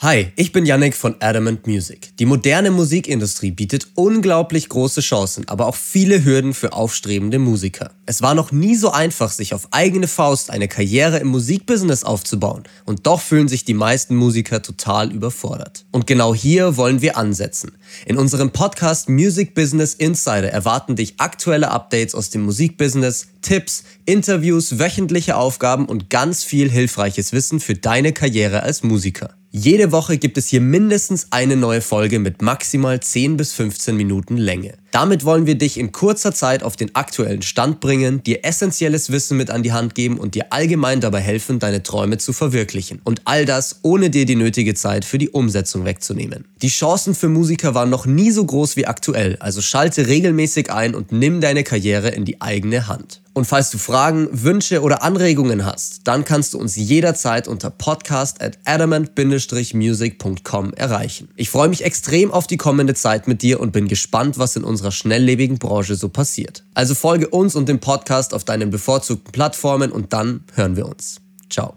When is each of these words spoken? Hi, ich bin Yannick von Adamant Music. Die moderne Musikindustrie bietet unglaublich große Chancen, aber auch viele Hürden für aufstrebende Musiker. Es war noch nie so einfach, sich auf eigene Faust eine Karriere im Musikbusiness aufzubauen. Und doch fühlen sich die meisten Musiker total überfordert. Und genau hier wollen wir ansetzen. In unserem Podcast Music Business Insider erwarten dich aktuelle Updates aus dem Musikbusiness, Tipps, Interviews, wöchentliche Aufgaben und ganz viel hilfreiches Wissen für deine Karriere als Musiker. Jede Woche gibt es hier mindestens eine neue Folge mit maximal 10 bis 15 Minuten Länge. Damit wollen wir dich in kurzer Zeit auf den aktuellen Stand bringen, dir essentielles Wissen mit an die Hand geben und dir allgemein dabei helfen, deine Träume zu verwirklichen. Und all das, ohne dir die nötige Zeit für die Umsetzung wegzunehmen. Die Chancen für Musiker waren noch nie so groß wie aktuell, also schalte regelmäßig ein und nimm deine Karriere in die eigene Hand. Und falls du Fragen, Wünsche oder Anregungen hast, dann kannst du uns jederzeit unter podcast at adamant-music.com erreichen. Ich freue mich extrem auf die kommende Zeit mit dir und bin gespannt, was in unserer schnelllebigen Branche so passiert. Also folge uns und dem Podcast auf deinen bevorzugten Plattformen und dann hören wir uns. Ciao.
Hi, 0.00 0.30
ich 0.36 0.52
bin 0.52 0.66
Yannick 0.66 0.94
von 0.94 1.16
Adamant 1.20 1.66
Music. 1.66 2.14
Die 2.18 2.26
moderne 2.26 2.70
Musikindustrie 2.70 3.50
bietet 3.50 3.88
unglaublich 3.94 4.68
große 4.68 5.00
Chancen, 5.00 5.48
aber 5.48 5.64
auch 5.64 5.74
viele 5.74 6.22
Hürden 6.22 6.52
für 6.52 6.74
aufstrebende 6.74 7.38
Musiker. 7.38 7.92
Es 8.04 8.20
war 8.20 8.34
noch 8.34 8.52
nie 8.52 8.76
so 8.76 8.90
einfach, 8.90 9.30
sich 9.30 9.54
auf 9.54 9.68
eigene 9.70 10.06
Faust 10.06 10.50
eine 10.50 10.68
Karriere 10.68 11.16
im 11.16 11.28
Musikbusiness 11.28 12.04
aufzubauen. 12.04 12.64
Und 12.84 13.06
doch 13.06 13.22
fühlen 13.22 13.48
sich 13.48 13.64
die 13.64 13.72
meisten 13.72 14.16
Musiker 14.16 14.60
total 14.60 15.10
überfordert. 15.10 15.86
Und 15.92 16.06
genau 16.06 16.34
hier 16.34 16.76
wollen 16.76 17.00
wir 17.00 17.16
ansetzen. 17.16 17.72
In 18.04 18.18
unserem 18.18 18.50
Podcast 18.50 19.08
Music 19.08 19.54
Business 19.54 19.94
Insider 19.94 20.52
erwarten 20.52 20.96
dich 20.96 21.14
aktuelle 21.16 21.70
Updates 21.70 22.14
aus 22.14 22.28
dem 22.28 22.42
Musikbusiness, 22.42 23.28
Tipps, 23.40 23.84
Interviews, 24.04 24.78
wöchentliche 24.78 25.36
Aufgaben 25.36 25.86
und 25.86 26.10
ganz 26.10 26.44
viel 26.44 26.70
hilfreiches 26.70 27.32
Wissen 27.32 27.60
für 27.60 27.76
deine 27.76 28.12
Karriere 28.12 28.62
als 28.62 28.82
Musiker. 28.82 29.30
Jede 29.58 29.90
Woche 29.90 30.18
gibt 30.18 30.36
es 30.36 30.48
hier 30.48 30.60
mindestens 30.60 31.28
eine 31.30 31.56
neue 31.56 31.80
Folge 31.80 32.18
mit 32.18 32.42
maximal 32.42 33.00
10 33.00 33.38
bis 33.38 33.54
15 33.54 33.96
Minuten 33.96 34.36
Länge. 34.36 34.74
Damit 34.90 35.24
wollen 35.24 35.46
wir 35.46 35.54
dich 35.54 35.78
in 35.78 35.92
kurzer 35.92 36.34
Zeit 36.34 36.62
auf 36.62 36.76
den 36.76 36.94
aktuellen 36.94 37.40
Stand 37.40 37.80
bringen, 37.80 38.22
dir 38.22 38.44
essentielles 38.44 39.10
Wissen 39.10 39.38
mit 39.38 39.48
an 39.48 39.62
die 39.62 39.72
Hand 39.72 39.94
geben 39.94 40.18
und 40.18 40.34
dir 40.34 40.52
allgemein 40.52 41.00
dabei 41.00 41.20
helfen, 41.20 41.58
deine 41.58 41.82
Träume 41.82 42.18
zu 42.18 42.34
verwirklichen. 42.34 43.00
Und 43.02 43.22
all 43.24 43.46
das, 43.46 43.80
ohne 43.80 44.10
dir 44.10 44.26
die 44.26 44.36
nötige 44.36 44.74
Zeit 44.74 45.06
für 45.06 45.16
die 45.16 45.30
Umsetzung 45.30 45.86
wegzunehmen. 45.86 46.44
Die 46.60 46.68
Chancen 46.68 47.14
für 47.14 47.30
Musiker 47.30 47.74
waren 47.74 47.88
noch 47.88 48.04
nie 48.04 48.32
so 48.32 48.44
groß 48.44 48.76
wie 48.76 48.84
aktuell, 48.84 49.36
also 49.40 49.62
schalte 49.62 50.06
regelmäßig 50.06 50.70
ein 50.70 50.94
und 50.94 51.12
nimm 51.12 51.40
deine 51.40 51.64
Karriere 51.64 52.10
in 52.10 52.26
die 52.26 52.42
eigene 52.42 52.88
Hand. 52.88 53.22
Und 53.36 53.44
falls 53.44 53.68
du 53.68 53.76
Fragen, 53.76 54.28
Wünsche 54.32 54.80
oder 54.80 55.02
Anregungen 55.02 55.66
hast, 55.66 56.00
dann 56.04 56.24
kannst 56.24 56.54
du 56.54 56.58
uns 56.58 56.74
jederzeit 56.74 57.48
unter 57.48 57.68
podcast 57.68 58.40
at 58.40 58.58
adamant-music.com 58.64 60.72
erreichen. 60.72 61.28
Ich 61.36 61.50
freue 61.50 61.68
mich 61.68 61.84
extrem 61.84 62.32
auf 62.32 62.46
die 62.46 62.56
kommende 62.56 62.94
Zeit 62.94 63.28
mit 63.28 63.42
dir 63.42 63.60
und 63.60 63.72
bin 63.72 63.88
gespannt, 63.88 64.38
was 64.38 64.56
in 64.56 64.64
unserer 64.64 64.90
schnelllebigen 64.90 65.58
Branche 65.58 65.96
so 65.96 66.08
passiert. 66.08 66.64
Also 66.72 66.94
folge 66.94 67.28
uns 67.28 67.54
und 67.54 67.68
dem 67.68 67.78
Podcast 67.78 68.32
auf 68.32 68.44
deinen 68.44 68.70
bevorzugten 68.70 69.32
Plattformen 69.32 69.92
und 69.92 70.14
dann 70.14 70.44
hören 70.54 70.76
wir 70.76 70.86
uns. 70.86 71.20
Ciao. 71.50 71.76